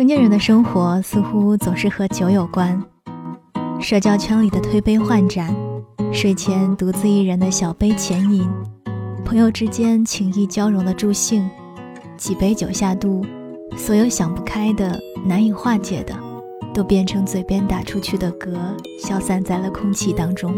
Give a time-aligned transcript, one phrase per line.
[0.00, 2.82] 成年人的生活似乎总是和酒有关，
[3.82, 5.54] 社交圈里的推杯换盏，
[6.10, 8.50] 睡前独自一人的小杯浅饮，
[9.26, 11.46] 朋友之间情谊交融的助兴，
[12.16, 13.22] 几杯酒下肚，
[13.76, 16.14] 所有想不开的、难以化解的，
[16.72, 18.56] 都变成嘴边打出去的嗝，
[18.98, 20.54] 消散在了空气当中。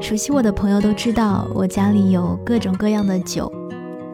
[0.00, 3.52] 熟悉我的朋友都知道，我家里有各种各样的酒，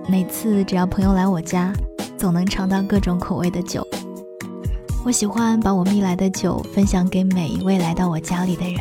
[0.08, 1.70] 每次只要朋友来我家。
[2.18, 3.86] 总能尝到各种口味的酒。
[5.04, 8.80] 我喜欢把我蜜来的酒分享给每一位来到我家里的人。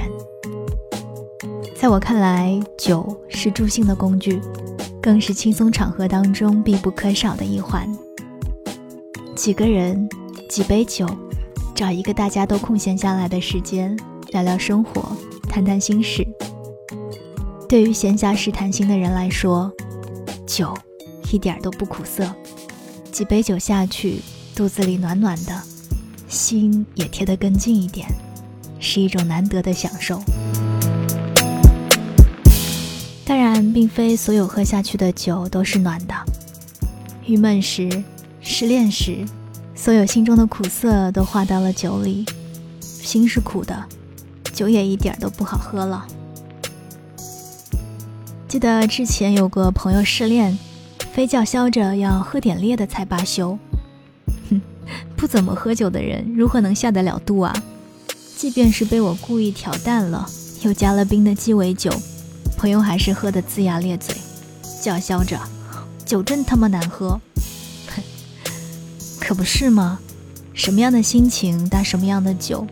[1.80, 4.42] 在我看来，酒是助兴的工具，
[5.00, 7.88] 更是轻松场合当中必不可少的一环。
[9.36, 10.10] 几个人，
[10.50, 11.08] 几杯酒，
[11.76, 13.96] 找一个大家都空闲下来的时间，
[14.32, 15.16] 聊聊生活，
[15.48, 16.28] 谈谈心事。
[17.70, 19.72] 对于闲暇时谈心的人来说，
[20.48, 20.74] 酒
[21.32, 22.26] 一点都不苦涩。
[23.18, 24.22] 几杯酒下去，
[24.54, 25.64] 肚子里暖暖的，
[26.30, 28.08] 心也贴得更近一点，
[28.80, 30.22] 是一种难得的享受。
[33.26, 36.14] 当然，并非所有喝下去的酒都是暖的。
[37.26, 37.90] 郁闷时，
[38.40, 39.26] 失恋时，
[39.74, 42.24] 所有心中的苦涩都化到了酒里，
[42.82, 43.84] 心是苦的，
[44.54, 46.06] 酒也一点都不好喝了。
[48.48, 50.56] 记得之前有个朋友失恋。
[51.18, 53.58] 非叫嚣着要喝点烈的才罢休，
[54.52, 54.62] 哼，
[55.18, 57.52] 不怎么喝酒的人如何能下得了肚啊？
[58.38, 60.30] 即便是被我故意调淡了，
[60.62, 61.92] 又加了冰的鸡尾酒，
[62.56, 64.16] 朋友还是喝得龇牙咧嘴，
[64.80, 65.40] 叫嚣着
[66.06, 67.20] 酒真他妈难喝。
[67.88, 68.04] 哼，
[69.20, 69.98] 可不是吗？
[70.54, 72.68] 什么样的心情搭什么样的酒，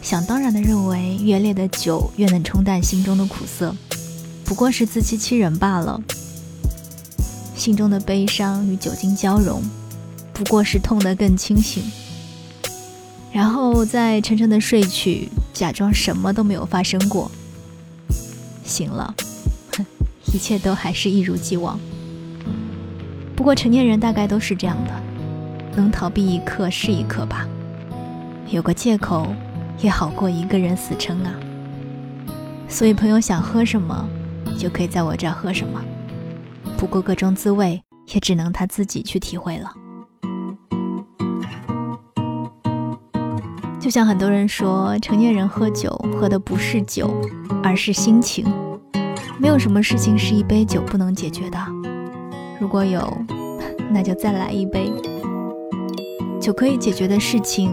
[0.00, 3.74] 想当然的认为越烈的酒越能冲淡心中的苦涩，
[4.44, 6.00] 不过是自欺欺人罢了。
[7.60, 9.62] 心中的悲伤与酒精交融，
[10.32, 11.82] 不过是痛得更清醒，
[13.30, 17.30] 然后再沉沉的睡去，假装什么都没有发生过。
[18.64, 19.14] 醒了，
[19.76, 19.84] 哼，
[20.32, 21.78] 一切都还是一如既往。
[23.36, 24.92] 不过成年人大概都是这样的，
[25.76, 27.46] 能逃避一刻是一刻吧，
[28.48, 29.34] 有个借口
[29.82, 31.34] 也好过一个人死撑啊。
[32.70, 34.08] 所以朋友想喝什么，
[34.58, 35.78] 就可以在我这儿喝什么。
[36.80, 37.82] 不过各种滋味
[38.14, 39.70] 也只能他自己去体会了。
[43.78, 47.14] 就像很多人说，成年人喝酒喝的不是酒，
[47.62, 48.46] 而是心情。
[49.38, 51.58] 没有什么事情是一杯酒不能解决的。
[52.58, 53.06] 如果有，
[53.92, 54.90] 那就再来一杯。
[56.40, 57.70] 酒可以解决的事情，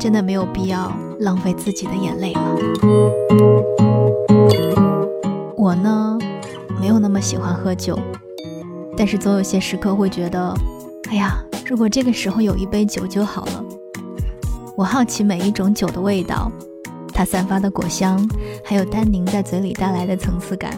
[0.00, 2.56] 真的没有必要浪费自己的眼泪了。
[5.56, 6.18] 我呢，
[6.80, 7.96] 没有那么喜欢喝酒。
[8.98, 10.52] 但是总有些时刻会觉得，
[11.08, 13.64] 哎呀，如果这个时候有一杯酒就好了。
[14.76, 16.50] 我好奇每一种酒的味道，
[17.14, 18.28] 它散发的果香，
[18.64, 20.76] 还有单宁在嘴里带来的层次感。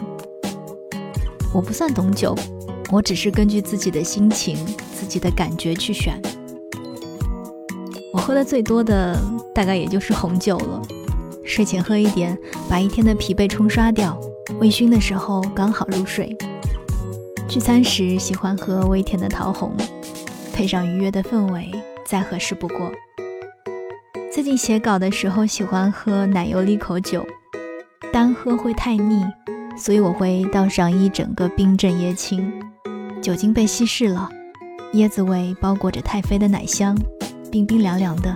[1.51, 2.35] 我不算懂酒，
[2.91, 4.55] 我只是根据自己的心情、
[4.93, 6.21] 自己的感觉去选。
[8.13, 9.19] 我喝的最多的
[9.53, 10.81] 大概也就是红酒了，
[11.43, 12.37] 睡前喝一点，
[12.69, 14.15] 把一天的疲惫冲刷掉，
[14.59, 16.37] 微醺的时候刚好入睡。
[17.51, 19.75] 聚餐时喜欢喝微甜的桃红，
[20.53, 21.69] 配上愉悦的氛围，
[22.05, 22.89] 再合适不过。
[24.33, 27.27] 最近写稿的时候喜欢喝奶油利口酒，
[28.09, 29.25] 单喝会太腻，
[29.77, 32.49] 所以我会倒上一整个冰镇椰青，
[33.21, 34.29] 酒精被稀释了，
[34.93, 36.97] 椰子味包裹着太妃的奶香，
[37.51, 38.33] 冰冰凉凉的，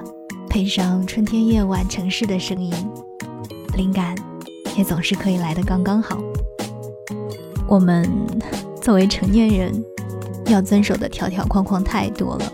[0.50, 2.74] 配上春天夜晚城市的声音，
[3.78, 4.14] 灵感
[4.76, 6.20] 也总是可以来的刚刚好。
[7.66, 8.06] 我们。
[8.86, 9.84] 作为成年人，
[10.46, 12.54] 要遵守的条条框框太多了，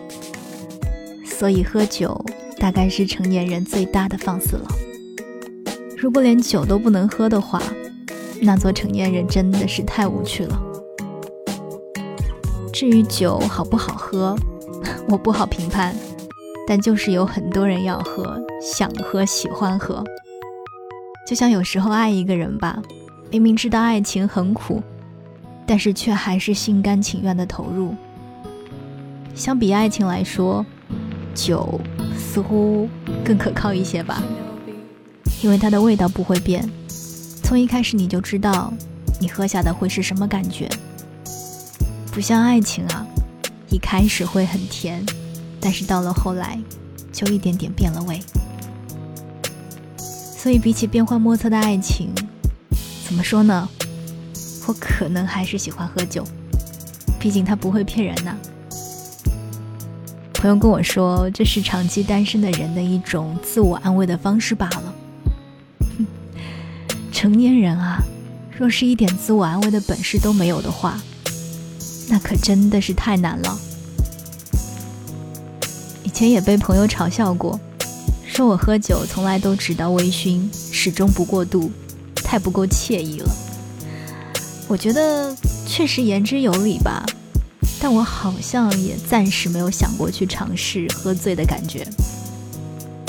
[1.25, 2.23] 所以喝酒
[2.57, 4.65] 大概是成年人最大的放肆了。
[5.97, 7.61] 如果连酒都不能喝的话，
[8.41, 10.57] 那做成年人真的是太无趣了。
[12.71, 14.33] 至于酒好不好喝，
[15.11, 15.93] 我不好评判，
[16.65, 20.01] 但就是有很多人要喝，想喝，喜欢喝。
[21.27, 22.81] 就像有时候爱一个人吧，
[23.29, 24.81] 明明知道爱情很苦。
[25.71, 27.95] 但是却还是心甘情愿的投入。
[29.33, 30.65] 相比爱情来说，
[31.33, 31.79] 酒
[32.17, 32.89] 似乎
[33.23, 34.21] 更可靠一些吧，
[35.41, 36.69] 因为它的味道不会变，
[37.41, 38.73] 从一开始你就知道
[39.17, 40.67] 你喝下的会是什么感觉。
[42.11, 43.07] 不像爱情啊，
[43.69, 45.01] 一开始会很甜，
[45.61, 46.59] 但是到了后来
[47.13, 48.19] 就一点点变了味。
[49.97, 52.09] 所以比起变幻莫测的爱情，
[53.07, 53.69] 怎么说呢？
[54.67, 56.23] 我可能还是喜欢喝酒，
[57.19, 58.35] 毕竟他不会骗人呐。
[60.33, 64.93] 朋友跟我说，这是长期单身的人的一种自我安慰的方式罢了。
[67.11, 68.01] 成年人啊，
[68.57, 70.99] 若是一点自我安慰的本事都没有的话，
[72.09, 73.59] 那可真的是太难了。
[76.03, 77.59] 以前也被朋友嘲笑过，
[78.25, 81.71] 说我喝酒从来都只到微醺，始终不过度，
[82.15, 83.29] 太不够惬意了。
[84.71, 85.35] 我觉得
[85.67, 87.05] 确实言之有理吧。
[87.81, 91.85] 但我好像也暂时没有想过去尝试喝醉的感觉。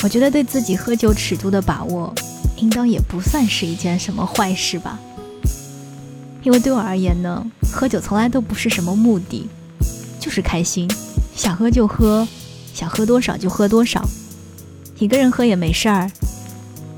[0.03, 2.13] 我觉得对自己喝酒尺度的把握，
[2.57, 4.99] 应当也不算是一件什么坏事吧。
[6.43, 9.49] 因为对我而言呢，喝酒从来都不是什么目的，
[10.19, 10.91] 就是开心，
[11.37, 12.27] 想喝就喝，
[12.75, 14.05] 想喝多少就喝多少。
[14.99, 16.11] 一个人喝也没事儿。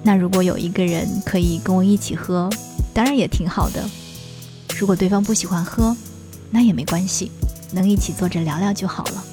[0.03, 2.49] 那如果有一个人可以跟我一起喝，
[2.95, 3.85] 当然也挺好的。
[4.79, 5.97] 如果对方不喜欢喝，
[6.51, 7.31] 那也没关系。
[7.73, 9.25] 能一起坐着聊聊就好了。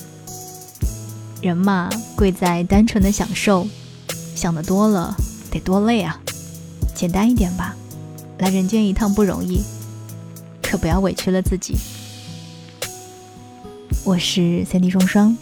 [1.41, 3.67] 人嘛，贵在单纯的享受，
[4.35, 5.15] 想的多了
[5.51, 6.19] 得多累啊！
[6.95, 7.75] 简单一点吧，
[8.39, 9.61] 来人间一趟不容易，
[10.61, 11.77] 可不要委屈了自己。
[14.03, 15.37] 我是三 D 双双，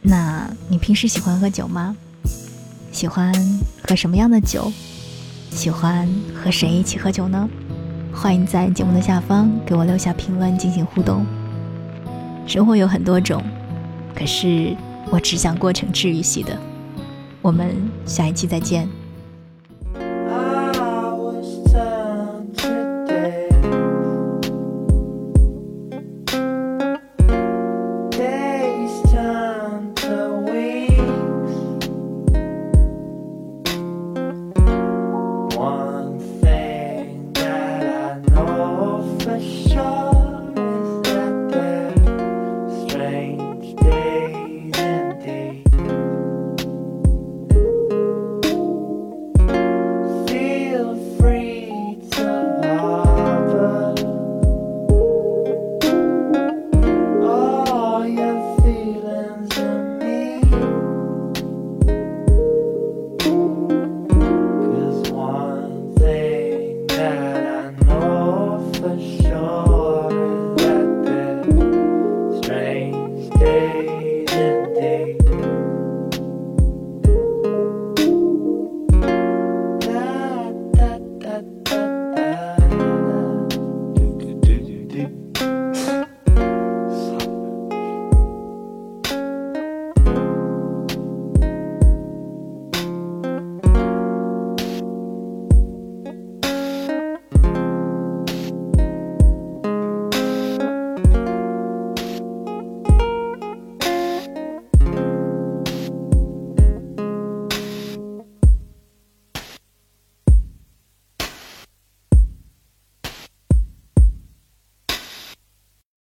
[0.00, 1.96] 那你平时喜欢喝酒吗？
[2.92, 3.32] 喜欢
[3.82, 4.72] 喝什么样的酒？
[5.50, 7.48] 喜欢和谁一起喝酒呢？
[8.12, 11.24] 欢迎在节目的下方给我留下评论进行互动。
[12.46, 13.42] 生活有很多种，
[14.14, 14.76] 可是
[15.10, 16.58] 我只想过成治愈系的。
[17.40, 18.88] 我们下一期再见。
[39.20, 43.47] for sure is that they're strange.